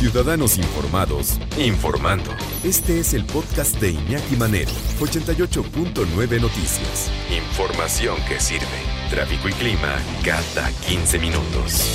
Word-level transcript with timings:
Ciudadanos 0.00 0.56
informados, 0.56 1.38
informando. 1.58 2.30
Este 2.64 3.00
es 3.00 3.12
el 3.12 3.26
podcast 3.26 3.78
de 3.82 3.90
Iñaki 3.90 4.34
Manero, 4.34 4.70
88.9 4.98 6.40
Noticias. 6.40 7.12
Información 7.30 8.16
que 8.26 8.40
sirve. 8.40 8.64
Tráfico 9.10 9.50
y 9.50 9.52
clima 9.52 9.98
cada 10.24 10.72
15 10.88 11.18
minutos. 11.18 11.86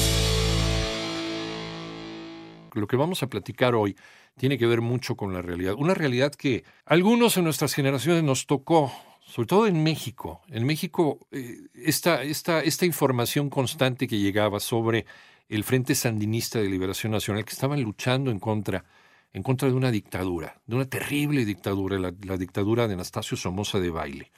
Lo 2.74 2.86
que 2.86 2.96
vamos 2.96 3.24
a 3.24 3.28
platicar 3.28 3.74
hoy 3.74 3.96
tiene 4.38 4.60
que 4.60 4.68
ver 4.68 4.82
mucho 4.82 5.16
con 5.18 5.34
la 5.34 5.42
realidad. 5.42 5.74
Una 5.76 5.96
realidad 5.96 6.32
que 6.32 6.64
algunos 6.86 7.38
en 7.38 7.46
nuestras 7.46 7.74
generaciones 7.74 8.22
nos 8.22 8.46
tocó, 8.46 8.94
sobre 9.26 9.48
todo 9.48 9.66
en 9.66 9.82
México. 9.82 10.44
En 10.50 10.64
México, 10.68 11.18
eh, 11.32 11.58
esta, 11.74 12.22
esta, 12.22 12.62
esta 12.62 12.86
información 12.86 13.50
constante 13.50 14.08
que 14.08 14.20
llegaba 14.20 14.60
sobre 14.60 15.08
el 15.50 15.64
Frente 15.64 15.96
Sandinista 15.96 16.60
de 16.60 16.70
Liberación 16.70 17.12
Nacional, 17.12 17.46
que 17.46 17.54
estaban 17.54 17.82
luchando 17.82 18.32
en 18.32 18.40
contra, 18.40 18.86
en 19.34 19.44
contra 19.44 19.68
de 19.68 19.76
una 19.76 19.92
dictadura, 19.92 20.62
de 20.66 20.76
una 20.76 20.86
terrible 20.86 21.46
dictadura, 21.46 22.00
la, 22.00 22.38
dictadura 22.38 22.88
de 22.88 22.94
Anastasio 22.96 23.38
Somoza 23.38 23.80
de 23.80 23.90
Baile. 23.90 24.32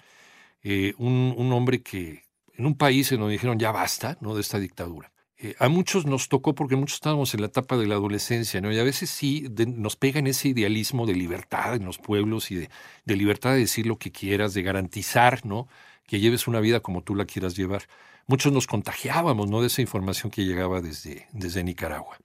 Eh, 0.63 0.93
un, 0.97 1.33
un, 1.37 1.53
hombre 1.53 1.81
que 1.81 2.23
en 2.53 2.65
un 2.65 2.75
país 2.75 3.11
en 3.11 3.19
donde 3.19 3.33
dijeron 3.33 3.59
ya 3.59 3.71
basta 3.71 4.17
¿no? 4.21 4.35
de 4.35 4.41
esta 4.41 4.59
dictadura. 4.59 5.11
Eh, 5.39 5.55
a 5.59 5.69
muchos 5.69 6.07
nos 6.07 6.29
tocó 6.29 6.55
porque 6.55 6.75
muchos 6.75 6.95
estábamos 6.95 7.33
en 7.35 7.41
la 7.41 7.47
etapa 7.47 7.77
de 7.77 7.85
la 7.85 7.93
adolescencia, 7.93 8.59
¿no? 8.59 8.71
Y 8.71 8.79
a 8.79 8.83
veces 8.83 9.11
sí 9.11 9.47
nos 9.67 9.95
pegan 9.95 10.25
ese 10.25 10.49
idealismo 10.49 11.05
de 11.05 11.13
libertad 11.13 11.75
en 11.75 11.85
los 11.85 11.99
pueblos 11.99 12.49
y 12.49 12.55
de, 12.55 12.69
de, 13.05 13.15
libertad 13.15 13.51
de 13.51 13.59
decir 13.59 13.85
lo 13.85 13.99
que 13.99 14.11
quieras, 14.11 14.55
de 14.55 14.63
garantizar, 14.63 15.45
¿no? 15.45 15.67
Que 16.07 16.19
lleves 16.19 16.47
una 16.47 16.59
vida 16.59 16.79
como 16.79 17.03
tú 17.03 17.13
la 17.13 17.25
quieras 17.25 17.55
llevar 17.55 17.83
muchos 18.27 18.51
nos 18.51 18.67
contagiábamos 18.67 19.49
¿no? 19.49 19.61
de 19.61 19.67
esa 19.67 19.81
información 19.81 20.31
que 20.31 20.45
llegaba 20.45 20.81
desde, 20.81 21.27
desde 21.31 21.63
Nicaragua. 21.63 22.17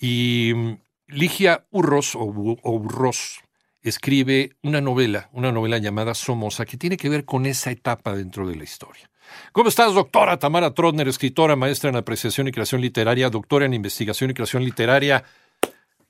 Y 0.00 0.52
mm, 0.54 0.78
Ligia 1.08 1.66
Urros, 1.70 2.14
o, 2.14 2.24
Urros, 2.24 3.40
escribe 3.82 4.56
una 4.62 4.80
novela, 4.80 5.28
una 5.32 5.52
novela 5.52 5.78
llamada 5.78 6.14
Somoza, 6.14 6.64
que 6.64 6.78
tiene 6.78 6.96
que 6.96 7.08
ver 7.08 7.24
con 7.24 7.44
esa 7.46 7.70
etapa 7.70 8.14
dentro 8.14 8.48
de 8.48 8.56
la 8.56 8.64
historia. 8.64 9.10
¿Cómo 9.52 9.68
estás, 9.68 9.94
doctora 9.94 10.38
Tamara 10.38 10.72
Trotner, 10.72 11.08
escritora, 11.08 11.56
maestra 11.56 11.90
en 11.90 11.96
apreciación 11.96 12.48
y 12.48 12.52
creación 12.52 12.80
literaria, 12.80 13.30
doctora 13.30 13.66
en 13.66 13.74
investigación 13.74 14.30
y 14.30 14.34
creación 14.34 14.64
literaria? 14.64 15.24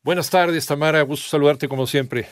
Buenas 0.02 0.30
tardes, 0.30 0.66
Tamara, 0.66 1.02
gusto 1.02 1.28
saludarte 1.28 1.68
como 1.68 1.86
siempre. 1.86 2.28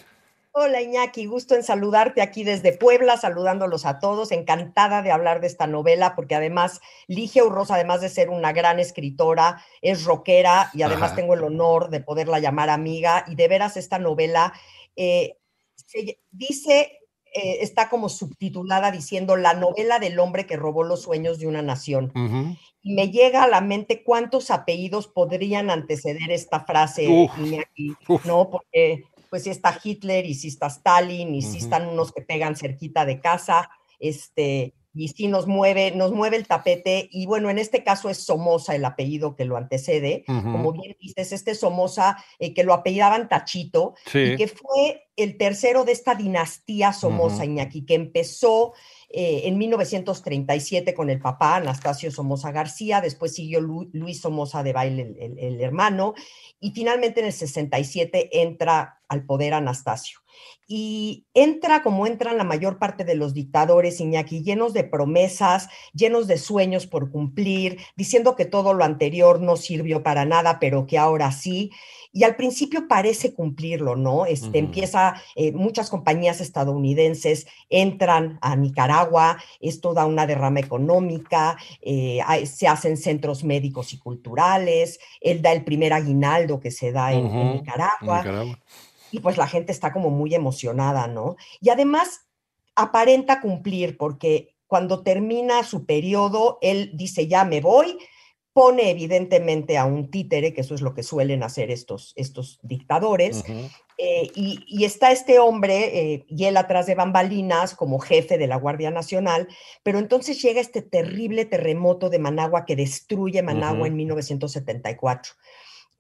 Hola 0.55 0.83
Iñaki, 0.83 1.25
gusto 1.25 1.55
en 1.55 1.63
saludarte 1.63 2.21
aquí 2.21 2.45
desde 2.45 2.77
Puebla, 2.77 3.17
saludándolos 3.17 3.87
a 3.87 3.99
todos, 3.99 4.33
encantada 4.33 5.01
de 5.01 5.11
hablar 5.11 5.41
de 5.41 5.47
esta 5.47 5.67
novela, 5.67 6.15
porque 6.15 6.35
además 6.35 6.83
Ligia 7.07 7.43
Urroz, 7.43 7.71
además 7.71 8.03
de 8.03 8.11
ser 8.11 8.29
una 8.29 8.53
gran 8.53 8.79
escritora, 8.79 9.65
es 9.81 10.05
rockera 10.05 10.69
y 10.75 10.83
además 10.83 11.13
Ajá. 11.13 11.17
tengo 11.17 11.33
el 11.33 11.43
honor 11.43 11.89
de 11.89 12.01
poderla 12.01 12.39
llamar 12.39 12.69
amiga 12.69 13.25
y 13.29 13.35
de 13.35 13.49
veras 13.49 13.79
esta 13.79 13.99
novela 13.99 14.53
eh, 14.95 15.39
se 15.75 16.19
dice, 16.31 17.01
eh, 17.35 17.59
está 17.63 17.89
como 17.89 18.11
subtitulada 18.11 18.91
diciendo 18.91 19.37
la 19.37 19.55
novela 19.55 19.99
del 20.01 20.19
hombre 20.19 20.45
que 20.47 20.59
robó 20.59 20.83
los 20.85 21.01
sueños 21.01 21.39
de 21.39 21.47
una 21.47 21.63
nación. 21.63 22.13
Uh 22.15 22.19
-huh. 22.19 22.59
Y 22.83 22.95
me 22.95 23.11
llega 23.11 23.45
a 23.45 23.49
la 23.49 23.63
mente 23.63 24.03
cuántos 24.05 24.51
apellidos 24.51 25.07
podrían 25.09 25.71
anteceder 25.71 26.31
esta 26.31 26.61
frase, 26.67 27.09
Uf. 27.09 27.31
Iñaki, 27.39 27.95
Uf. 28.07 28.27
¿no? 28.27 28.51
Porque 28.51 29.05
pues 29.33 29.45
si 29.45 29.49
está 29.49 29.81
Hitler 29.83 30.27
y 30.27 30.35
si 30.35 30.49
está 30.49 30.67
Stalin 30.67 31.35
y 31.35 31.41
si 31.41 31.49
uh 31.49 31.53
-huh. 31.53 31.65
están 31.65 31.89
unos 31.89 32.13
que 32.13 32.21
pegan 32.21 32.55
cerquita 32.55 33.07
de 33.07 33.19
casa, 33.19 33.71
este, 33.99 34.75
y 34.93 35.09
sí 35.09 35.27
nos 35.27 35.47
mueve, 35.47 35.93
nos 35.93 36.13
mueve 36.13 36.37
el 36.37 36.47
tapete, 36.47 37.09
y 37.11 37.25
bueno, 37.25 37.49
en 37.49 37.59
este 37.59 37.83
caso 37.83 38.11
es 38.11 38.19
Somoza 38.19 38.75
el 38.75 38.85
apellido 38.85 39.35
que 39.35 39.47
lo 39.47 39.57
antecede, 39.57 40.27
uh 40.29 40.33
-huh. 40.33 40.53
como 40.53 40.73
bien 40.73 40.95
dices, 41.01 41.33
este 41.33 41.55
Somoza 41.55 42.23
eh, 42.39 42.53
que 42.53 42.63
lo 42.63 42.75
apellidaban 42.75 43.27
Tachito, 43.31 43.95
sí. 44.05 44.19
y 44.19 44.37
que 44.37 44.49
fue 44.49 45.07
el 45.17 45.37
tercero 45.37 45.85
de 45.85 45.93
esta 45.93 46.15
dinastía 46.15 46.93
Somoza, 46.93 47.37
uh 47.37 47.41
-huh. 47.41 47.45
Iñaki, 47.47 47.85
que 47.85 47.95
empezó 47.95 48.73
eh, 49.11 49.43
en 49.45 49.59
1937 49.59 50.95
con 50.95 51.11
el 51.11 51.21
papá, 51.21 51.57
Anastasio 51.57 52.11
Somoza 52.11 52.51
García, 52.51 53.01
después 53.01 53.35
siguió 53.35 53.61
Lu 53.61 53.91
Luis 53.93 54.21
Somoza 54.21 54.63
de 54.63 54.73
Baile, 54.73 55.03
el, 55.03 55.19
el, 55.19 55.39
el, 55.39 55.61
hermano, 55.61 56.15
y 56.61 56.71
finalmente 56.71 57.21
en 57.21 57.27
el 57.27 57.33
67 57.33 58.41
entra 58.41 59.01
al 59.09 59.27
poder 59.27 59.53
Anastasio. 59.53 60.21
Y 60.67 61.27
entra 61.35 61.83
como 61.83 62.07
entran 62.07 62.39
la 62.39 62.45
mayor 62.45 62.79
parte 62.79 63.05
de 63.05 63.15
los 63.15 63.35
dictadores, 63.35 64.01
Iñaki, 64.01 64.43
llenos 64.43 64.73
de 64.73 64.85
promesas, 64.85 65.69
llenos 65.93 66.27
de 66.27 66.39
sueños 66.39 66.87
por 66.87 67.11
cumplir, 67.11 67.79
diciendo 67.95 68.35
que 68.35 68.47
todo 68.47 68.73
lo 68.73 68.83
anterior 68.83 69.41
no 69.41 69.57
sirvió 69.57 70.03
para 70.03 70.25
nada, 70.25 70.59
pero 70.59 70.87
que 70.87 70.97
ahora 70.97 71.31
sí 71.33 71.71
y 72.13 72.25
al 72.25 72.37
principio 72.37 72.87
parece 72.89 73.33
cumplirlo, 73.33 73.97
¿no? 73.97 74.27
Este, 74.27 74.47
uh 74.49 74.51
-huh. 74.51 74.59
Empieza, 74.59 75.02
eh, 75.35 75.53
muchas 75.53 75.91
compañías 75.91 76.41
estadounidenses 76.41 77.47
entran 77.69 78.39
a 78.41 78.57
Nicaragua, 78.57 79.39
esto 79.61 79.95
da 79.95 80.07
una 80.07 80.27
derrama 80.27 80.61
económica, 80.61 81.57
eh, 81.81 82.21
hay, 82.27 82.47
se 82.47 82.69
hacen 82.69 82.97
centros 82.97 83.45
médicos 83.45 83.93
y 83.93 83.99
culturales, 83.99 84.99
él 85.21 85.43
da 85.43 85.53
el 85.53 85.65
primer 85.65 85.93
aguinaldo 85.93 86.61
que 86.61 86.71
se 86.71 86.93
da 86.93 87.13
en, 87.13 87.27
uh 87.27 87.31
-huh. 87.31 87.41
en 87.41 87.53
Nicaragua, 87.53 88.19
Nicaragua, 88.19 88.59
y 89.11 89.21
pues 89.21 89.37
la 89.37 89.47
gente 89.47 89.73
está 89.73 89.93
como 89.93 90.11
muy 90.11 90.35
emocionada, 90.35 91.07
¿no? 91.07 91.37
Y 91.61 91.71
además 91.71 92.23
aparenta 92.75 93.41
cumplir 93.41 93.97
porque 93.97 94.53
cuando 94.73 95.03
termina 95.03 95.65
su 95.65 95.85
periodo, 95.85 96.59
él 96.63 96.93
dice, 96.95 97.29
ya 97.29 97.45
me 97.45 97.61
voy, 97.61 97.99
pone 98.53 98.91
evidentemente 98.91 99.79
a 99.79 99.85
un 99.85 100.11
títere, 100.11 100.53
que 100.53 100.61
eso 100.61 100.75
es 100.75 100.83
lo 100.83 100.95
que 100.95 101.03
suelen 101.03 101.43
hacer 101.43 101.71
estos, 101.71 102.13
estos 102.17 102.59
dictadores, 102.63 103.45
uh 103.49 103.53
-huh. 103.53 103.71
eh, 103.99 104.31
y, 104.35 104.65
y, 104.67 104.85
está 104.85 105.11
este 105.11 105.39
hombre 105.39 106.13
eh, 106.15 106.25
y 106.29 106.45
él 106.45 106.57
atrás 106.57 106.87
de 106.87 106.95
bambalinas 106.95 107.75
como 107.75 107.99
jefe 107.99 108.37
de 108.39 108.47
la 108.47 108.57
Guardia 108.57 108.91
Nacional, 108.91 109.49
pero 109.83 109.99
entonces 109.99 110.41
llega 110.43 110.61
este 110.61 110.83
terrible 110.83 111.45
terremoto 111.45 112.11
de 112.11 112.19
Managua 112.19 112.65
que 112.67 112.77
destruye 112.77 113.43
Managua 113.43 113.81
uh 113.81 113.85
-huh. 113.85 113.89
en 113.89 113.97
1974. 113.97 115.33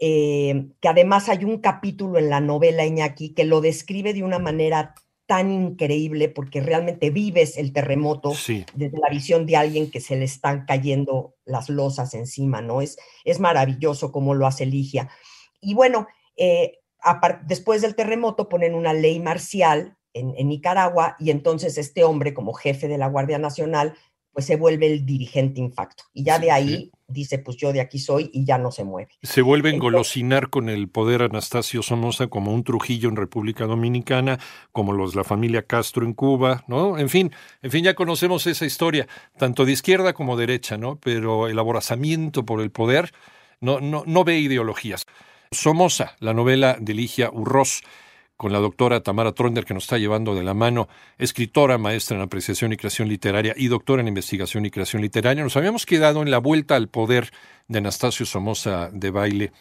Eh, 0.05 0.67
que 0.81 0.89
además 0.89 1.29
hay 1.29 1.45
un 1.45 1.59
capítulo 1.59 2.19
en 2.19 2.29
la 2.29 2.41
novela 2.41 2.85
Iñaki 2.85 3.35
que 3.35 3.45
lo 3.45 3.61
describe 3.61 4.13
de 4.13 4.25
una 4.25 4.41
manera 4.41 4.95
tan 5.27 5.51
increíble 5.51 6.29
porque 6.29 6.61
realmente 6.61 7.11
vives 7.11 7.57
el 7.57 7.73
terremoto 7.73 8.35
sí. 8.35 8.67
desde 8.75 8.99
la 8.99 9.09
visión 9.09 9.47
de 9.47 9.57
alguien 9.57 9.91
que 9.91 10.01
se 10.01 10.17
le 10.17 10.25
están 10.25 10.65
cayendo 10.67 11.35
las 11.45 11.69
losas 11.69 12.15
encima, 12.15 12.61
¿no? 12.61 12.83
Es, 12.83 12.99
es 13.25 13.41
maravilloso 13.41 14.13
cómo 14.13 14.35
lo 14.35 14.47
hace 14.47 14.67
Ligia. 14.67 15.09
Y 15.61 15.75
bueno, 15.75 16.07
eh, 16.37 16.81
después 17.45 17.83
del 17.83 17.95
terremoto 17.95 18.49
ponen 18.49 18.75
una 18.75 18.93
ley 18.93 19.21
marcial 19.21 19.97
en, 20.13 20.35
en, 20.37 20.49
Nicaragua 20.49 21.17
y 21.19 21.31
entonces 21.31 21.79
este 21.79 22.05
hombre 22.05 22.35
como 22.35 22.53
jefe 22.53 22.89
de 22.89 22.99
la 22.99 23.09
Guardia 23.09 23.39
Nacional 23.39 23.95
pues 24.33 24.47
se 24.47 24.57
vuelve 24.57 24.87
el 24.87 25.05
dirigente 25.05 25.61
infacto. 25.61 26.05
Y 26.13 26.25
ya 26.25 26.39
de 26.39 26.51
ahí 26.51 26.91
dice, 27.07 27.39
pues 27.39 27.57
yo 27.57 27.73
de 27.73 27.81
aquí 27.81 27.99
soy 27.99 28.31
y 28.33 28.45
ya 28.45 28.59
no 28.59 28.73
se 28.73 28.85
mueve. 28.85 29.11
Se 29.23 29.43
vuelve 29.43 29.71
a 29.71 29.75
engolosinar 29.75 30.49
con 30.49 30.69
el 30.69 30.89
poder 30.89 31.23
Anastasio 31.23 31.83
Somoza 31.83 32.29
como 32.29 32.53
un 32.53 32.65
Trujillo 32.65 33.09
en 33.09 33.17
República 33.17 33.67
Dominicana, 33.67 34.39
como 34.73 34.93
los 34.93 35.15
la 35.15 35.25
familia 35.25 35.63
Castro 35.63 36.07
en 36.07 36.15
Cuba, 36.15 36.65
¿no? 36.67 36.99
En 36.99 37.09
fin, 37.09 37.33
en 37.61 37.71
fin, 37.71 37.85
ya 37.85 37.95
conocemos 37.95 38.47
esa 38.47 38.65
historia, 38.65 39.07
tanto 39.37 39.65
de 39.65 39.73
izquierda 39.73 40.15
como 40.15 40.37
derecha, 40.37 40.79
¿no? 40.79 40.97
Pero 40.97 41.49
el 41.49 41.59
aborazamiento 41.59 42.45
por 42.47 42.61
el 42.61 42.71
poder 42.71 43.13
no, 43.61 43.81
no, 43.81 44.03
no 44.07 44.25
ve 44.25 44.39
ideologías. 44.39 45.05
Somoza, 45.51 46.17
la 46.19 46.33
novela 46.33 46.79
de 46.81 46.95
Ligia 46.95 47.31
Urroz, 47.31 47.83
con 48.43 48.53
la 48.53 48.59
doctora 48.59 49.05
Tamara 49.05 49.31
Tronder, 49.31 49.65
que 49.65 49.73
nos 49.73 49.85
está 49.85 49.99
llevando 49.99 50.35
de 50.35 50.43
la 50.43 50.53
mano, 50.53 50.89
escritora, 51.17 51.79
maestra 51.79 52.17
en 52.17 52.25
apreciación 52.25 52.73
y 52.73 52.77
creación 52.77 53.09
literaria 53.09 53.55
y 53.57 53.69
doctora 53.69 54.03
en 54.03 54.09
investigación 54.09 54.67
y 54.67 54.71
creación 54.73 55.01
literaria. 55.01 55.45
Nos 55.45 55.57
habíamos 55.57 55.87
quedado 55.87 56.23
en 56.23 56.31
la 56.33 56.39
vuelta 56.39 56.75
al 56.75 56.89
poder 56.89 57.31
de 57.69 57.79
Anastasio 57.79 58.27
Somoza 58.27 58.91
de 58.93 59.11
baile, 59.13 59.53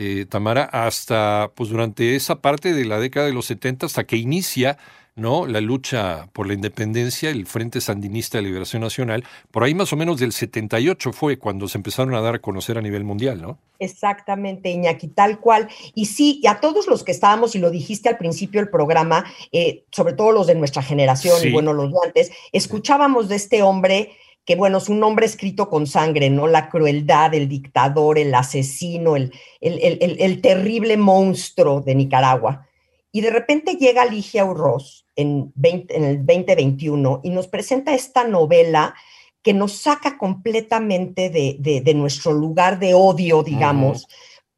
eh, 0.00 0.26
Tamara, 0.28 0.64
hasta 0.64 1.50
pues 1.56 1.70
durante 1.70 2.14
esa 2.14 2.40
parte 2.40 2.72
de 2.72 2.84
la 2.84 3.00
década 3.00 3.26
de 3.26 3.32
los 3.32 3.46
70, 3.46 3.86
hasta 3.86 4.04
que 4.04 4.16
inicia 4.16 4.78
¿no? 5.18 5.46
La 5.46 5.60
lucha 5.60 6.28
por 6.32 6.46
la 6.46 6.54
independencia, 6.54 7.30
el 7.30 7.46
Frente 7.46 7.80
Sandinista 7.80 8.38
de 8.38 8.44
Liberación 8.44 8.82
Nacional, 8.82 9.24
por 9.50 9.64
ahí 9.64 9.74
más 9.74 9.92
o 9.92 9.96
menos 9.96 10.20
del 10.20 10.32
78 10.32 11.12
fue 11.12 11.38
cuando 11.38 11.66
se 11.68 11.76
empezaron 11.76 12.14
a 12.14 12.20
dar 12.20 12.36
a 12.36 12.38
conocer 12.38 12.78
a 12.78 12.82
nivel 12.82 13.04
mundial, 13.04 13.42
¿no? 13.42 13.58
Exactamente, 13.80 14.70
Iñaki, 14.70 15.08
tal 15.08 15.40
cual. 15.40 15.68
Y 15.94 16.06
sí, 16.06 16.40
y 16.42 16.46
a 16.46 16.60
todos 16.60 16.86
los 16.86 17.04
que 17.04 17.12
estábamos, 17.12 17.54
y 17.54 17.58
lo 17.58 17.70
dijiste 17.70 18.08
al 18.08 18.16
principio 18.16 18.60
del 18.60 18.70
programa, 18.70 19.24
eh, 19.50 19.84
sobre 19.90 20.12
todo 20.14 20.32
los 20.32 20.46
de 20.46 20.54
nuestra 20.54 20.82
generación 20.82 21.36
y 21.44 21.50
bueno, 21.50 21.72
los 21.72 21.90
de 21.90 21.98
antes, 22.04 22.30
escuchábamos 22.52 23.28
de 23.28 23.36
este 23.36 23.62
hombre 23.62 24.12
que 24.48 24.56
bueno, 24.56 24.78
es 24.78 24.88
un 24.88 25.04
hombre 25.04 25.26
escrito 25.26 25.68
con 25.68 25.86
sangre, 25.86 26.30
¿no? 26.30 26.46
La 26.46 26.70
crueldad, 26.70 27.34
el 27.34 27.50
dictador, 27.50 28.18
el 28.18 28.34
asesino, 28.34 29.14
el, 29.14 29.30
el, 29.60 30.40
terrible 30.40 30.96
monstruo 30.96 31.82
de 31.82 31.94
Nicaragua. 31.94 32.66
Y 33.12 33.20
de 33.20 33.28
repente 33.28 33.74
llega 33.74 34.06
Ligia 34.06 34.46
Urroz 34.46 35.04
en, 35.16 35.52
en 35.62 36.02
el 36.02 36.24
2021 36.24 37.20
y 37.24 37.28
nos 37.28 37.46
presenta 37.46 37.92
esta 37.92 38.24
novela 38.24 38.94
que 39.42 39.52
nos 39.52 39.72
saca 39.72 40.16
completamente 40.16 41.28
de, 41.28 41.94
nuestro 41.94 42.32
lugar 42.32 42.78
de 42.78 42.94
odio, 42.94 43.42
digamos, 43.42 44.08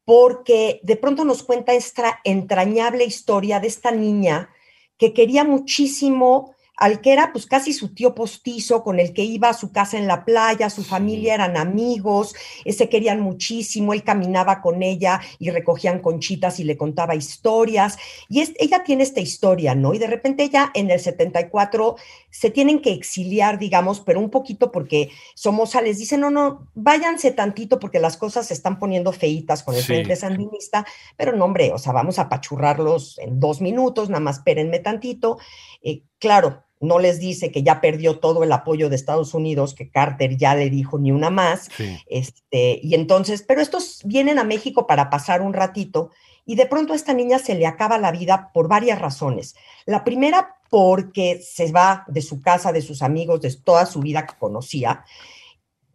porque 0.05 0.79
de 0.83 0.95
pronto 0.95 1.25
nos 1.25 1.43
cuenta 1.43 1.73
esta 1.73 2.21
entrañable 2.23 3.03
historia 3.03 3.59
de 3.59 3.67
esta 3.67 3.91
niña 3.91 4.51
que 4.97 5.11
quería 5.11 5.43
muchísimo 5.43 6.55
al 6.81 6.99
que 6.99 7.13
era 7.13 7.31
pues 7.31 7.45
casi 7.45 7.73
su 7.73 7.93
tío 7.93 8.15
postizo, 8.15 8.83
con 8.83 8.99
el 8.99 9.13
que 9.13 9.23
iba 9.23 9.49
a 9.49 9.53
su 9.53 9.71
casa 9.71 9.99
en 9.99 10.07
la 10.07 10.25
playa, 10.25 10.67
su 10.71 10.83
familia 10.83 11.35
eran 11.35 11.55
amigos, 11.55 12.33
eh, 12.65 12.73
se 12.73 12.89
querían 12.89 13.21
muchísimo, 13.21 13.93
él 13.93 14.03
caminaba 14.03 14.61
con 14.61 14.81
ella 14.81 15.21
y 15.37 15.51
recogían 15.51 15.99
conchitas 15.99 16.59
y 16.59 16.63
le 16.63 16.77
contaba 16.77 17.13
historias. 17.13 17.99
Y 18.29 18.41
es, 18.41 18.53
ella 18.57 18.83
tiene 18.83 19.03
esta 19.03 19.19
historia, 19.19 19.75
¿no? 19.75 19.93
Y 19.93 19.99
de 19.99 20.07
repente 20.07 20.41
ella 20.41 20.71
en 20.73 20.89
el 20.89 20.99
74 20.99 21.97
se 22.31 22.49
tienen 22.49 22.81
que 22.81 22.93
exiliar, 22.93 23.59
digamos, 23.59 23.99
pero 23.99 24.19
un 24.19 24.31
poquito 24.31 24.71
porque 24.71 25.11
Somoza 25.35 25.83
les 25.83 25.99
dice, 25.99 26.17
no, 26.17 26.31
no, 26.31 26.67
váyanse 26.73 27.29
tantito 27.29 27.77
porque 27.77 27.99
las 27.99 28.17
cosas 28.17 28.47
se 28.47 28.55
están 28.55 28.79
poniendo 28.79 29.11
feitas 29.11 29.61
con 29.61 29.75
el 29.75 29.83
Frente 29.83 30.15
Sandinista, 30.15 30.83
pero 31.15 31.31
no, 31.33 31.45
hombre, 31.45 31.71
o 31.73 31.77
sea, 31.77 31.93
vamos 31.93 32.17
a 32.17 32.23
apachurrarlos 32.23 33.19
en 33.19 33.39
dos 33.39 33.61
minutos, 33.61 34.09
nada 34.09 34.21
más 34.21 34.37
espérenme 34.37 34.79
tantito. 34.79 35.37
Eh, 35.83 36.01
claro, 36.17 36.63
no 36.81 36.99
les 36.99 37.19
dice 37.19 37.51
que 37.51 37.63
ya 37.63 37.79
perdió 37.79 38.19
todo 38.19 38.43
el 38.43 38.51
apoyo 38.51 38.89
de 38.89 38.95
Estados 38.95 39.33
Unidos, 39.33 39.75
que 39.75 39.89
Carter 39.89 40.35
ya 40.35 40.55
le 40.55 40.69
dijo 40.69 40.97
ni 40.97 41.11
una 41.11 41.29
más. 41.29 41.69
Este, 42.07 42.79
y 42.81 42.95
entonces, 42.95 43.43
pero 43.47 43.61
estos 43.61 44.01
vienen 44.03 44.39
a 44.39 44.43
México 44.43 44.87
para 44.87 45.09
pasar 45.09 45.41
un 45.41 45.53
ratito 45.53 46.09
y 46.45 46.55
de 46.55 46.65
pronto 46.65 46.93
a 46.93 46.95
esta 46.95 47.13
niña 47.13 47.39
se 47.39 47.55
le 47.55 47.67
acaba 47.67 47.97
la 47.97 48.11
vida 48.11 48.51
por 48.53 48.67
varias 48.67 48.99
razones. 48.99 49.55
La 49.85 50.03
primera, 50.03 50.55
porque 50.69 51.39
se 51.41 51.71
va 51.71 52.03
de 52.07 52.21
su 52.21 52.41
casa, 52.41 52.71
de 52.71 52.81
sus 52.81 53.03
amigos, 53.03 53.41
de 53.41 53.55
toda 53.55 53.85
su 53.85 53.99
vida 53.99 54.25
que 54.25 54.37
conocía. 54.37 55.05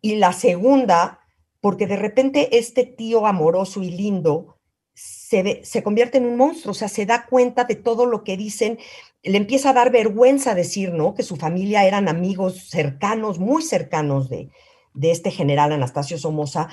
Y 0.01 0.17
la 0.17 0.33
segunda, 0.33 1.21
porque 1.61 1.87
de 1.87 1.97
repente 1.97 2.59
este 2.59 2.85
tío 2.85 3.27
amoroso 3.27 3.83
y 3.83 3.91
lindo 3.91 4.56
se, 4.97 5.61
se, 5.63 5.83
convierte 5.83 6.19
en 6.19 6.27
un 6.27 6.37
monstruo, 6.37 6.73
o 6.73 6.75
sea, 6.75 6.89
se 6.89 7.07
da 7.07 7.27
cuenta 7.27 7.65
de 7.65 7.77
todo 7.77 8.07
lo 8.07 8.25
que 8.25 8.37
dicen 8.37 8.79
le 9.23 9.39
empieza 9.39 9.71
a 9.71 9.73
dar 9.73 9.91
vergüenza 9.91 10.55
decir, 10.55 10.93
¿no? 10.93 11.15
Que 11.15 11.23
su 11.23 11.37
familia 11.37 11.85
eran 11.85 12.09
amigos 12.09 12.69
cercanos, 12.69 13.39
muy 13.39 13.63
cercanos 13.63 14.29
de, 14.29 14.51
de 14.95 15.11
este 15.11 15.31
general 15.31 15.73
Anastasio 15.73 16.17
Somoza, 16.17 16.69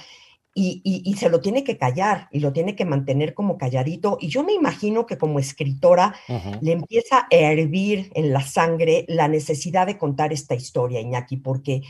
y, 0.56 1.16
se 1.18 1.30
lo 1.30 1.40
tiene 1.42 1.64
que 1.64 1.78
callar 1.78 2.28
y 2.32 2.40
lo 2.40 2.54
tiene 2.54 2.76
que 2.76 2.86
mantener 2.86 3.34
como 3.34 3.58
calladito. 3.58 4.18
Y 4.22 4.28
yo 4.28 4.44
me 4.44 4.54
imagino 4.54 5.06
que 5.08 5.18
como 5.18 5.40
escritora 5.40 6.14
le 6.62 6.74
empieza 6.74 7.22
a 7.22 7.28
hervir 7.32 8.12
en 8.14 8.34
la 8.34 8.42
sangre 8.42 9.06
la 9.08 9.28
necesidad 9.28 9.88
de 9.88 9.98
contar 9.98 10.32
esta 10.32 10.54
historia, 10.54 11.02
Iñaki, 11.02 11.38
porque, 11.38 11.82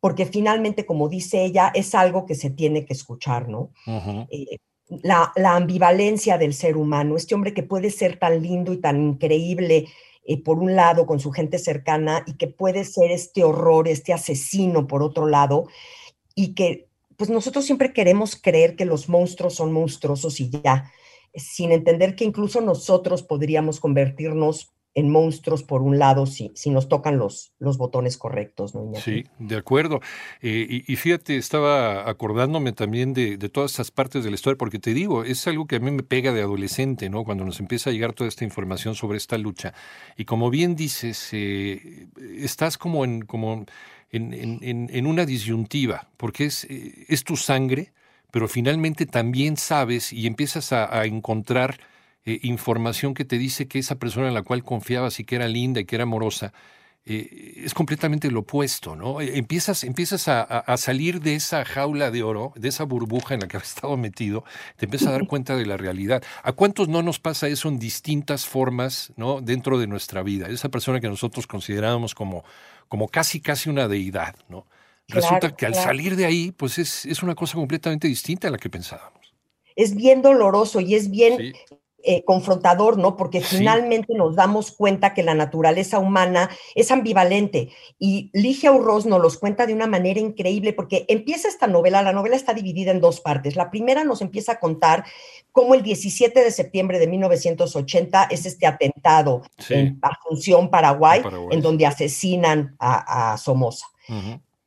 porque 0.00 0.26
finalmente, 0.26 0.86
como 0.86 1.08
dice 1.08 1.44
ella, 1.44 1.70
es 1.72 1.94
algo 1.94 2.26
que 2.26 2.34
se 2.34 2.50
tiene 2.50 2.84
que 2.84 2.94
escuchar, 2.94 3.48
¿no? 3.48 3.70
Eh, 3.86 4.58
la, 5.02 5.32
ambivalencia 5.54 6.36
del 6.38 6.54
ser 6.54 6.76
humano, 6.76 7.16
este 7.16 7.34
hombre 7.34 7.54
que 7.54 7.62
puede 7.62 7.90
ser 7.90 8.18
tan 8.18 8.42
lindo 8.42 8.72
y 8.72 8.78
tan 8.78 9.00
increíble, 9.00 9.88
eh, 10.24 10.42
por 10.42 10.58
un 10.58 10.74
lado, 10.76 11.06
con 11.06 11.20
su 11.20 11.30
gente 11.30 11.58
cercana, 11.58 12.24
y 12.26 12.34
que 12.34 12.48
puede 12.48 12.84
ser 12.84 13.10
este 13.10 13.44
horror, 13.44 13.88
este 13.88 14.12
asesino, 14.12 14.86
por 14.86 15.02
otro 15.02 15.26
lado, 15.26 15.66
y 16.34 16.54
que 16.54 16.88
pues 17.16 17.28
nosotros 17.28 17.66
siempre 17.66 17.92
queremos 17.92 18.34
creer 18.34 18.76
que 18.76 18.86
los 18.86 19.08
monstruos 19.08 19.54
son 19.54 19.72
monstruosos 19.72 20.40
y 20.40 20.48
ya, 20.48 20.90
sin 21.34 21.70
entender 21.70 22.16
que 22.16 22.24
incluso 22.24 22.62
nosotros 22.62 23.22
podríamos 23.22 23.78
convertirnos 23.78 24.72
en 24.94 25.10
monstruos 25.10 25.62
por 25.62 25.82
un 25.82 25.98
lado 25.98 26.26
si, 26.26 26.50
si 26.54 26.70
nos 26.70 26.88
tocan 26.88 27.16
los, 27.16 27.52
los 27.58 27.78
botones 27.78 28.16
correctos. 28.16 28.74
¿no, 28.74 28.92
sí, 28.96 29.24
de 29.38 29.56
acuerdo. 29.56 30.00
Eh, 30.42 30.82
y, 30.86 30.96
fíjate, 30.96 31.36
estaba 31.36 32.08
acordándome 32.08 32.72
también 32.72 33.14
de, 33.14 33.36
de, 33.36 33.48
todas 33.48 33.70
estas 33.72 33.92
partes 33.92 34.24
de 34.24 34.30
la 34.30 34.34
historia, 34.34 34.58
porque 34.58 34.80
te 34.80 34.92
digo, 34.92 35.22
es 35.24 35.46
algo 35.46 35.66
que 35.66 35.76
a 35.76 35.80
mí 35.80 35.90
me 35.90 36.02
pega 36.02 36.32
de 36.32 36.42
adolescente, 36.42 37.08
¿no? 37.08 37.24
Cuando 37.24 37.44
nos 37.44 37.60
empieza 37.60 37.90
a 37.90 37.92
llegar 37.92 38.14
toda 38.14 38.28
esta 38.28 38.44
información 38.44 38.96
sobre 38.96 39.18
esta 39.18 39.38
lucha. 39.38 39.74
Y 40.16 40.24
como 40.24 40.50
bien 40.50 40.74
dices, 40.74 41.28
eh, 41.32 42.08
estás 42.38 42.76
como 42.76 43.04
en, 43.04 43.22
como 43.22 43.64
en, 44.10 44.34
en, 44.34 44.88
en, 44.90 45.06
una 45.06 45.24
disyuntiva, 45.24 46.08
porque 46.16 46.46
es, 46.46 46.64
eh, 46.64 47.06
es 47.08 47.22
tu 47.22 47.36
sangre, 47.36 47.92
pero 48.32 48.48
finalmente 48.48 49.06
también 49.06 49.56
sabes 49.56 50.12
y 50.12 50.26
empiezas 50.26 50.72
a, 50.72 50.98
a 50.98 51.04
encontrar 51.04 51.78
eh, 52.24 52.40
información 52.42 53.14
que 53.14 53.24
te 53.24 53.38
dice 53.38 53.68
que 53.68 53.78
esa 53.78 53.98
persona 53.98 54.28
en 54.28 54.34
la 54.34 54.42
cual 54.42 54.62
confiabas 54.64 55.20
y 55.20 55.24
que 55.24 55.36
era 55.36 55.48
linda 55.48 55.80
y 55.80 55.84
que 55.84 55.96
era 55.96 56.04
amorosa, 56.04 56.52
eh, 57.06 57.62
es 57.64 57.72
completamente 57.72 58.30
lo 58.30 58.40
opuesto, 58.40 58.94
¿no? 58.94 59.22
Eh, 59.22 59.38
empiezas, 59.38 59.84
empiezas 59.84 60.28
a, 60.28 60.76
salir 60.76 61.20
de 61.20 61.34
esa 61.34 61.64
jaula 61.64 62.10
de 62.10 62.22
oro, 62.22 62.52
de 62.56 62.68
esa 62.68 62.84
burbuja 62.84 63.34
en 63.34 63.40
la 63.40 63.48
que 63.48 63.56
has 63.56 63.68
estado 63.68 63.96
metido, 63.96 64.44
te 64.76 64.84
empiezas 64.84 65.08
a 65.08 65.12
dar 65.12 65.26
cuenta 65.26 65.56
de 65.56 65.64
la 65.64 65.78
realidad. 65.78 66.22
¿A 66.42 66.52
cuántos 66.52 66.88
no 66.88 67.02
nos 67.02 67.18
pasa 67.18 67.48
eso 67.48 67.68
en 67.68 67.78
distintas 67.78 68.44
formas, 68.44 69.12
¿no? 69.16 69.40
Dentro 69.40 69.78
de 69.78 69.86
nuestra 69.86 70.22
vida. 70.22 70.48
Esa 70.48 70.68
persona 70.68 71.00
que 71.00 71.08
nosotros 71.08 71.46
considerábamos 71.46 72.14
como, 72.14 72.44
como 72.88 73.08
casi, 73.08 73.40
casi 73.40 73.70
una 73.70 73.88
deidad, 73.88 74.36
¿no? 74.48 74.66
Resulta 75.08 75.56
que 75.56 75.66
al 75.66 75.74
salir 75.74 76.16
de 76.16 76.26
ahí, 76.26 76.52
pues 76.52 76.78
es, 76.78 77.06
es, 77.06 77.22
una 77.22 77.34
cosa 77.34 77.54
completamente 77.54 78.06
distinta 78.06 78.46
a 78.46 78.50
la 78.52 78.58
que 78.58 78.70
pensábamos. 78.70 79.34
Es 79.74 79.96
bien 79.96 80.22
doloroso 80.22 80.80
y 80.80 80.94
es 80.94 81.10
bien 81.10 81.54
eh, 82.04 82.24
confrontador, 82.24 82.98
¿no? 82.98 83.16
Porque 83.16 83.40
finalmente 83.40 84.14
nos 84.14 84.36
damos 84.36 84.72
cuenta 84.72 85.14
que 85.14 85.22
la 85.22 85.34
naturaleza 85.34 85.98
humana 85.98 86.50
es 86.74 86.90
ambivalente 86.90 87.70
y 87.98 88.30
Ligia 88.32 88.72
Urroz 88.72 89.06
nos 89.06 89.20
los 89.20 89.38
cuenta 89.38 89.66
de 89.66 89.74
una 89.74 89.86
manera 89.86 90.20
increíble 90.20 90.72
porque 90.72 91.04
empieza 91.08 91.48
esta 91.48 91.66
novela, 91.66 92.02
la 92.02 92.12
novela 92.12 92.36
está 92.36 92.54
dividida 92.54 92.90
en 92.90 93.00
dos 93.00 93.20
partes. 93.20 93.56
La 93.56 93.70
primera 93.70 94.04
nos 94.04 94.22
empieza 94.22 94.52
a 94.52 94.60
contar 94.60 95.04
cómo 95.52 95.74
el 95.74 95.82
17 95.82 96.42
de 96.42 96.50
septiembre 96.50 96.98
de 96.98 97.06
1980 97.06 98.24
es 98.30 98.46
este 98.46 98.66
atentado 98.66 99.42
en 99.68 99.98
Asunción, 100.02 100.70
Paraguay, 100.70 101.22
en 101.50 101.60
donde 101.60 101.86
asesinan 101.86 102.76
a, 102.78 103.36
Somoza. 103.36 103.86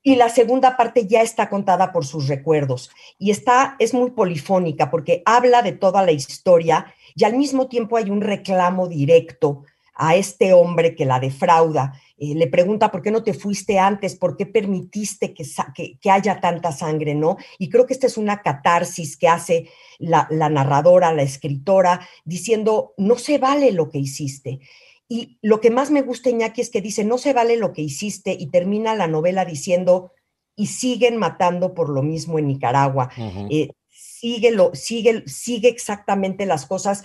Y 0.05 0.17
la 0.17 0.27
segunda 0.27 0.75
parte 0.75 1.07
ya 1.07 1.21
está 1.21 1.49
contada 1.49 1.93
por 1.93 2.05
sus 2.05 2.27
recuerdos 2.27 2.91
y 3.17 3.31
está, 3.31 3.77
es 3.79 3.93
muy 3.93 4.11
polifónica 4.11 4.91
porque 4.91 5.23
habla 5.25 5.61
de 5.61 5.71
toda 5.71 6.03
la 6.03 6.11
historia 6.11 6.93
y 7.15 7.23
al 7.23 7.37
mismo 7.37 7.67
tiempo 7.69 7.95
hay 7.95 8.09
un 8.09 8.19
reclamo 8.19 8.89
directo 8.89 9.63
a 9.95 10.15
este 10.15 10.51
hombre 10.51 10.95
que 10.95 11.05
la 11.05 11.19
defrauda. 11.19 11.93
Eh, 12.17 12.35
le 12.35 12.47
pregunta 12.47 12.91
por 12.91 13.01
qué 13.01 13.11
no 13.11 13.23
te 13.23 13.33
fuiste 13.33 13.79
antes, 13.79 14.15
por 14.15 14.35
qué 14.35 14.45
permitiste 14.45 15.33
que, 15.33 15.45
que, 16.01 16.11
haya 16.11 16.41
tanta 16.41 16.71
sangre, 16.71 17.15
¿no? 17.15 17.37
Y 17.57 17.69
creo 17.69 17.85
que 17.85 17.93
esta 17.93 18.07
es 18.07 18.17
una 18.17 18.41
catarsis 18.41 19.15
que 19.15 19.27
hace 19.27 19.69
la 19.99 20.27
narradora, 20.49 21.13
la 21.13 21.21
escritora, 21.21 22.01
diciendo, 22.25 22.93
no 22.97 23.17
se 23.17 23.37
vale 23.37 23.71
lo 23.71 23.89
que 23.89 23.99
hiciste. 23.99 24.59
Y 25.07 25.37
lo 25.41 25.61
que 25.61 25.69
más 25.69 25.91
me 25.91 26.01
gusta, 26.01 26.29
Iñaki, 26.29 26.61
es 26.61 26.69
que 26.69 26.81
dice, 26.81 27.03
no 27.03 27.17
se 27.17 27.33
vale 27.33 27.57
lo 27.57 27.73
que 27.73 27.81
hiciste 27.81 28.35
y 28.37 28.47
termina 28.47 28.95
la 28.95 29.07
novela 29.07 29.45
diciendo, 29.45 30.11
y 30.55 30.67
siguen 30.67 31.17
matando 31.17 31.73
por 31.73 31.89
lo 31.89 32.03
mismo 32.03 32.37
en 32.37 32.47
Nicaragua 32.47 33.09
sigue, 34.23 34.51
lo, 34.51 34.73
sigue, 34.73 35.23
sigue 35.27 35.67
exactamente 35.67 36.45
las 36.45 36.65
cosas. 36.65 37.03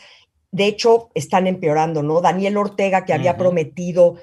De 0.53 0.67
hecho, 0.67 1.11
están 1.15 1.49
empeorando, 1.49 2.05
¿no? 2.05 2.21
Daniel 2.21 2.57
Ortega, 2.57 3.05
que 3.05 3.13
había 3.13 3.37
prometido, 3.37 4.17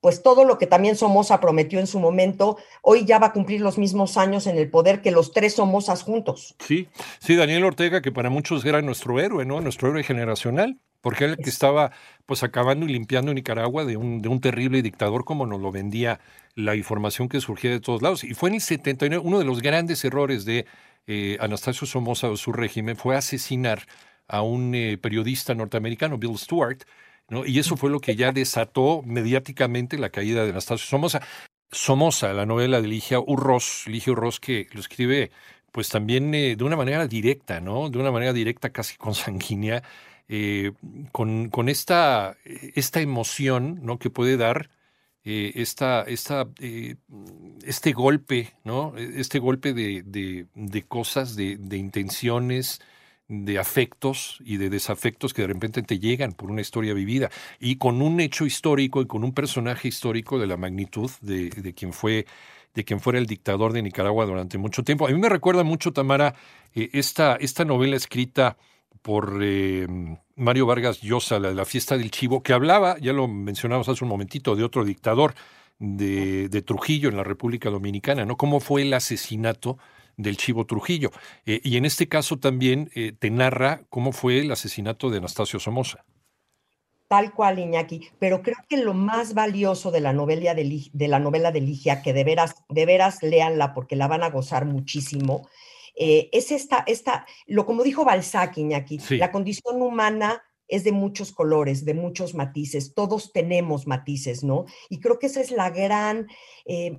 pues 0.00 0.24
todo 0.24 0.44
lo 0.44 0.58
que 0.58 0.66
también 0.66 0.96
Somoza 0.96 1.38
prometió 1.38 1.78
en 1.78 1.86
su 1.86 2.00
momento, 2.00 2.58
hoy 2.82 3.04
ya 3.04 3.20
va 3.20 3.28
a 3.28 3.32
cumplir 3.32 3.60
los 3.60 3.78
mismos 3.78 4.16
años 4.16 4.48
en 4.48 4.58
el 4.58 4.68
poder 4.68 5.02
que 5.02 5.12
los 5.12 5.32
tres 5.32 5.54
Somozas 5.54 6.02
juntos. 6.02 6.56
Sí, 6.58 6.88
sí, 7.20 7.36
Daniel 7.36 7.64
Ortega, 7.64 8.02
que 8.02 8.10
para 8.10 8.28
muchos 8.28 8.64
era 8.64 8.82
nuestro 8.82 9.20
héroe, 9.20 9.44
¿no? 9.44 9.60
Nuestro 9.60 9.90
héroe 9.90 10.02
generacional 10.02 10.80
porque 11.02 11.24
era 11.24 11.34
el 11.34 11.38
que 11.38 11.50
estaba 11.50 11.92
pues 12.24 12.42
acabando 12.42 12.86
y 12.86 12.92
limpiando 12.92 13.34
Nicaragua 13.34 13.84
de 13.84 13.98
un, 13.98 14.22
de 14.22 14.28
un 14.30 14.40
terrible 14.40 14.80
dictador 14.80 15.24
como 15.24 15.44
nos 15.44 15.60
lo 15.60 15.70
vendía 15.70 16.20
la 16.54 16.74
información 16.74 17.28
que 17.28 17.40
surgía 17.40 17.70
de 17.70 17.80
todos 17.80 18.00
lados. 18.00 18.24
Y 18.24 18.34
fue 18.34 18.48
en 18.48 18.54
el 18.54 18.60
79, 18.62 19.22
uno 19.22 19.38
de 19.38 19.44
los 19.44 19.60
grandes 19.60 20.04
errores 20.04 20.46
de 20.46 20.64
eh, 21.06 21.36
Anastasio 21.40 21.86
Somoza 21.86 22.30
o 22.30 22.36
su 22.36 22.52
régimen 22.52 22.96
fue 22.96 23.16
asesinar 23.16 23.82
a 24.28 24.42
un 24.42 24.74
eh, 24.74 24.96
periodista 24.98 25.54
norteamericano, 25.54 26.16
Bill 26.16 26.38
Stewart, 26.38 26.78
¿no? 27.28 27.44
Y 27.44 27.58
eso 27.58 27.76
fue 27.76 27.90
lo 27.90 28.00
que 28.00 28.16
ya 28.16 28.32
desató 28.32 29.02
mediáticamente 29.04 29.98
la 29.98 30.10
caída 30.10 30.44
de 30.44 30.50
Anastasio 30.50 30.86
Somoza. 30.86 31.20
Somoza, 31.70 32.32
la 32.32 32.46
novela 32.46 32.80
de 32.80 32.88
Ligia 32.88 33.18
Urroz, 33.20 33.86
Ligia 33.88 34.12
Urroz 34.12 34.38
que 34.40 34.68
lo 34.72 34.80
escribe 34.80 35.30
pues 35.72 35.88
también 35.88 36.34
eh, 36.34 36.54
de 36.54 36.64
una 36.64 36.76
manera 36.76 37.06
directa, 37.08 37.60
¿no? 37.60 37.88
De 37.88 37.98
una 37.98 38.12
manera 38.12 38.32
directa 38.32 38.70
casi 38.70 38.96
consanguínea, 38.98 39.82
eh, 40.28 40.72
con, 41.12 41.50
con 41.50 41.68
esta, 41.68 42.36
esta 42.44 43.00
emoción, 43.00 43.80
¿no? 43.82 43.98
Que 43.98 44.10
puede 44.10 44.36
dar 44.36 44.70
eh, 45.24 45.52
esta, 45.56 46.02
esta, 46.02 46.48
eh, 46.58 46.96
este 47.64 47.92
golpe, 47.92 48.54
¿no? 48.64 48.94
Este 48.96 49.38
golpe 49.38 49.72
de, 49.72 50.02
de, 50.04 50.82
cosas, 50.84 51.36
de, 51.36 51.56
de, 51.58 51.76
intenciones, 51.76 52.80
de 53.28 53.58
afectos 53.58 54.38
y 54.44 54.56
de 54.56 54.68
desafectos 54.68 55.32
que 55.32 55.42
de 55.42 55.48
repente 55.48 55.82
te 55.82 56.00
llegan 56.00 56.32
por 56.32 56.50
una 56.50 56.60
historia 56.60 56.92
vivida 56.92 57.30
y 57.60 57.76
con 57.76 58.02
un 58.02 58.20
hecho 58.20 58.46
histórico 58.46 59.00
y 59.00 59.06
con 59.06 59.22
un 59.22 59.32
personaje 59.32 59.86
histórico 59.86 60.40
de 60.40 60.48
la 60.48 60.56
magnitud 60.56 61.10
de, 61.20 61.50
quien 61.76 61.92
fue 61.92 62.26
de 62.74 62.84
quien 62.84 63.00
fuera 63.00 63.18
el 63.18 63.26
dictador 63.26 63.72
de 63.74 63.82
Nicaragua 63.82 64.26
durante 64.26 64.58
mucho 64.58 64.82
tiempo. 64.82 65.06
A 65.06 65.10
mí 65.10 65.18
me 65.18 65.28
recuerda 65.28 65.62
mucho, 65.62 65.92
Tamara, 65.92 66.34
esta, 66.74 67.36
esta 67.36 67.64
novela 67.66 67.96
escrita 67.96 68.56
por 69.00 69.40
eh, 69.42 69.86
Mario 70.36 70.66
Vargas 70.66 71.00
Llosa, 71.00 71.38
la 71.38 71.52
la 71.52 71.64
fiesta 71.64 71.96
del 71.96 72.10
chivo, 72.10 72.42
que 72.42 72.52
hablaba, 72.52 72.98
ya 72.98 73.12
lo 73.12 73.28
mencionamos 73.28 73.88
hace 73.88 74.04
un 74.04 74.10
momentito, 74.10 74.56
de 74.56 74.64
otro 74.64 74.84
dictador 74.84 75.34
de, 75.78 76.62
Trujillo 76.62 77.08
en 77.08 77.16
la 77.16 77.24
República 77.24 77.70
Dominicana, 77.70 78.24
¿no? 78.24 78.36
¿Cómo 78.36 78.60
fue 78.60 78.82
el 78.82 78.94
asesinato 78.94 79.78
del 80.16 80.36
chivo 80.36 80.64
Trujillo? 80.64 81.10
Eh, 81.44 81.60
y 81.64 81.76
en 81.76 81.84
este 81.84 82.08
caso 82.08 82.38
también 82.38 82.90
eh, 82.94 83.12
te 83.18 83.30
narra 83.30 83.82
cómo 83.88 84.12
fue 84.12 84.40
el 84.40 84.52
asesinato 84.52 85.10
de 85.10 85.18
Anastasio 85.18 85.58
Somoza. 85.58 86.04
Tal 87.08 87.34
cual, 87.34 87.58
Iñaki. 87.58 88.08
Pero 88.18 88.42
creo 88.42 88.56
que 88.68 88.78
lo 88.78 88.94
más 88.94 89.34
valioso 89.34 89.90
de 89.90 90.00
la 90.00 90.12
novela 90.14 90.54
de, 90.54 90.88
de 90.92 91.08
la 91.08 91.18
novela 91.18 91.52
de 91.52 91.60
Ligia, 91.60 92.00
que 92.00 92.12
de 92.12 92.24
veras, 92.24 92.54
de 92.68 92.86
veras 92.86 93.22
léanla 93.22 93.74
porque 93.74 93.96
la 93.96 94.08
van 94.08 94.22
a 94.22 94.30
gozar 94.30 94.64
muchísimo, 94.64 95.46
eh, 95.94 96.28
es 96.32 96.50
esta, 96.50 96.84
esta, 96.86 97.26
lo 97.46 97.66
como 97.66 97.82
dijo 97.82 98.04
Balzac, 98.04 98.56
Iñaki, 98.58 98.98
sí. 98.98 99.16
la 99.18 99.30
condición 99.30 99.82
humana 99.82 100.42
es 100.68 100.84
de 100.84 100.92
muchos 100.92 101.32
colores, 101.32 101.84
de 101.84 101.94
muchos 101.94 102.34
matices, 102.34 102.94
todos 102.94 103.32
tenemos 103.32 103.86
matices, 103.86 104.42
¿no? 104.42 104.64
Y 104.88 105.00
creo 105.00 105.18
que 105.18 105.26
esa 105.26 105.40
es 105.40 105.50
la 105.50 105.68
gran 105.68 106.28
eh, 106.64 106.98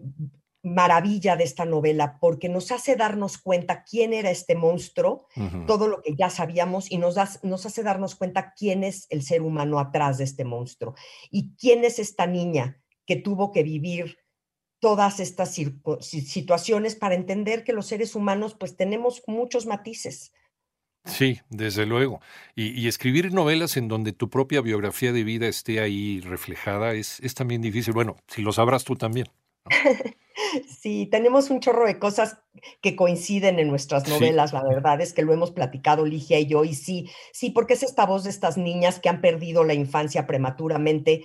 maravilla 0.61 1.35
de 1.35 1.43
esta 1.43 1.65
novela, 1.65 2.17
porque 2.21 2.49
nos 2.49 2.71
hace 2.71 2.95
darnos 2.95 3.37
cuenta 3.37 3.83
quién 3.83 4.13
era 4.13 4.29
este 4.29 4.55
monstruo, 4.55 5.27
uh 5.35 5.41
-huh. 5.41 5.65
todo 5.65 5.87
lo 5.87 6.01
que 6.01 6.15
ya 6.15 6.29
sabíamos, 6.29 6.91
y 6.91 6.97
nos, 6.97 7.15
da, 7.15 7.29
nos 7.41 7.65
hace 7.65 7.83
darnos 7.83 8.15
cuenta 8.15 8.53
quién 8.55 8.83
es 8.83 9.07
el 9.09 9.23
ser 9.23 9.41
humano 9.41 9.79
atrás 9.79 10.19
de 10.19 10.23
este 10.23 10.45
monstruo, 10.45 10.93
y 11.31 11.55
quién 11.55 11.83
es 11.83 11.99
esta 11.99 12.27
niña 12.27 12.79
que 13.05 13.17
tuvo 13.17 13.51
que 13.51 13.63
vivir 13.63 14.17
todas 14.83 15.21
estas 15.21 15.55
situaciones 16.01 16.95
para 16.95 17.15
entender 17.15 17.63
que 17.63 17.71
los 17.71 17.87
seres 17.87 18.15
humanos 18.15 18.53
pues 18.53 18.75
tenemos 18.75 19.23
muchos 19.27 19.65
matices. 19.65 20.33
Sí, 21.05 21.39
desde 21.49 21.85
luego. 21.85 22.19
Y, 22.53 22.77
y, 22.77 22.89
escribir 22.89 23.31
novelas 23.33 23.77
en 23.77 23.87
donde 23.87 24.11
tu 24.11 24.29
propia 24.29 24.59
biografía 24.59 25.13
de 25.13 25.23
vida 25.23 25.47
esté 25.47 25.79
ahí 25.79 26.19
reflejada 26.19 26.95
es, 26.95 27.21
es 27.21 27.33
también 27.33 27.61
difícil. 27.61 27.93
Bueno, 27.93 28.17
si 28.27 28.41
lo 28.41 28.51
sabrás 28.51 28.83
tú 28.83 28.97
también. 28.97 29.27
¿no? 29.63 29.71
sí, 30.81 31.07
tenemos 31.09 31.49
un 31.49 31.61
chorro 31.61 31.85
de 31.85 31.97
cosas 31.97 32.39
que 32.81 32.97
coinciden 32.97 33.59
en 33.59 33.69
nuestras 33.69 34.09
novelas, 34.09 34.49
sí. 34.49 34.57
la 34.57 34.63
verdad 34.63 34.99
es 34.99 35.13
que 35.13 35.21
lo 35.21 35.31
hemos 35.31 35.51
platicado 35.51 36.05
Ligia 36.05 36.39
y 36.39 36.47
yo, 36.47 36.65
y 36.65 36.73
sí, 36.73 37.09
sí, 37.31 37.51
porque 37.51 37.75
es 37.75 37.83
esta 37.83 38.05
voz 38.05 38.25
de 38.25 38.31
estas 38.31 38.57
niñas 38.57 38.99
que 38.99 39.07
han 39.07 39.21
perdido 39.21 39.63
la 39.63 39.75
infancia 39.75 40.27
prematuramente 40.27 41.23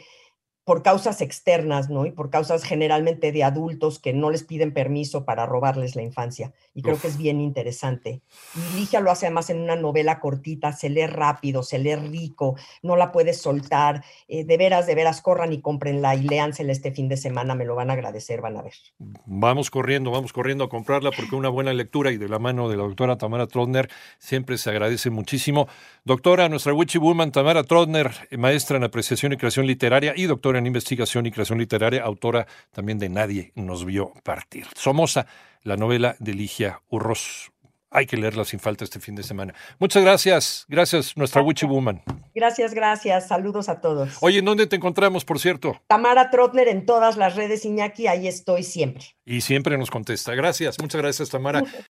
por 0.68 0.82
causas 0.82 1.22
externas, 1.22 1.88
¿no? 1.88 2.04
Y 2.04 2.10
por 2.10 2.28
causas 2.28 2.62
generalmente 2.62 3.32
de 3.32 3.42
adultos 3.42 3.98
que 3.98 4.12
no 4.12 4.28
les 4.28 4.44
piden 4.44 4.74
permiso 4.74 5.24
para 5.24 5.46
robarles 5.46 5.96
la 5.96 6.02
infancia. 6.02 6.52
Y 6.74 6.82
creo 6.82 6.96
Uf. 6.96 7.00
que 7.00 7.08
es 7.08 7.16
bien 7.16 7.40
interesante. 7.40 8.20
Y 8.54 8.76
Ligia 8.76 9.00
lo 9.00 9.10
hace 9.10 9.24
además 9.24 9.48
en 9.48 9.60
una 9.60 9.76
novela 9.76 10.20
cortita, 10.20 10.74
se 10.74 10.90
lee 10.90 11.06
rápido, 11.06 11.62
se 11.62 11.78
lee 11.78 11.96
rico, 11.96 12.56
no 12.82 12.96
la 12.96 13.12
puedes 13.12 13.40
soltar. 13.40 14.04
Eh, 14.28 14.44
de 14.44 14.58
veras, 14.58 14.86
de 14.86 14.94
veras, 14.94 15.22
corran 15.22 15.54
y 15.54 15.62
cómprenla 15.62 16.16
y 16.16 16.24
léansela 16.24 16.70
este 16.70 16.92
fin 16.92 17.08
de 17.08 17.16
semana, 17.16 17.54
me 17.54 17.64
lo 17.64 17.74
van 17.74 17.88
a 17.88 17.94
agradecer, 17.94 18.42
van 18.42 18.58
a 18.58 18.62
ver. 18.62 18.74
Vamos 18.98 19.70
corriendo, 19.70 20.10
vamos 20.10 20.34
corriendo 20.34 20.64
a 20.64 20.68
comprarla 20.68 21.12
porque 21.12 21.34
una 21.34 21.48
buena 21.48 21.72
lectura 21.72 22.12
y 22.12 22.18
de 22.18 22.28
la 22.28 22.38
mano 22.38 22.68
de 22.68 22.76
la 22.76 22.82
doctora 22.82 23.16
Tamara 23.16 23.46
Trotner 23.46 23.88
siempre 24.18 24.58
se 24.58 24.68
agradece 24.68 25.08
muchísimo. 25.08 25.66
Doctora, 26.04 26.50
nuestra 26.50 26.74
Witchy 26.74 26.98
Woman 26.98 27.32
Tamara 27.32 27.64
Trotner, 27.64 28.10
maestra 28.36 28.76
en 28.76 28.84
apreciación 28.84 29.32
y 29.32 29.38
creación 29.38 29.66
literaria 29.66 30.12
y 30.14 30.24
doctora 30.24 30.57
en 30.58 30.66
investigación 30.66 31.26
y 31.26 31.30
creación 31.30 31.58
literaria, 31.58 32.02
autora 32.02 32.46
también 32.72 32.98
de 32.98 33.08
Nadie 33.08 33.52
nos 33.54 33.84
vio 33.84 34.12
partir. 34.22 34.66
Somoza, 34.74 35.26
la 35.62 35.76
novela 35.76 36.16
de 36.18 36.34
Ligia 36.34 36.82
Urroz. 36.90 37.50
Hay 37.90 38.04
que 38.04 38.18
leerla 38.18 38.44
sin 38.44 38.60
falta 38.60 38.84
este 38.84 39.00
fin 39.00 39.14
de 39.14 39.22
semana. 39.22 39.54
Muchas 39.78 40.02
gracias. 40.02 40.66
Gracias, 40.68 41.16
nuestra 41.16 41.40
Witchy 41.40 41.64
Woman. 41.64 42.02
Gracias, 42.34 42.74
gracias. 42.74 43.28
Saludos 43.28 43.70
a 43.70 43.80
todos. 43.80 44.18
Oye, 44.20 44.40
¿en 44.40 44.44
dónde 44.44 44.66
te 44.66 44.76
encontramos, 44.76 45.24
por 45.24 45.38
cierto? 45.38 45.80
Tamara 45.86 46.30
Trotner 46.30 46.68
en 46.68 46.84
todas 46.84 47.16
las 47.16 47.34
redes, 47.34 47.64
Iñaki. 47.64 48.06
Ahí 48.06 48.28
estoy 48.28 48.62
siempre. 48.62 49.04
Y 49.24 49.40
siempre 49.40 49.78
nos 49.78 49.90
contesta. 49.90 50.34
Gracias. 50.34 50.78
Muchas 50.80 51.00
gracias, 51.00 51.30
Tamara. 51.30 51.62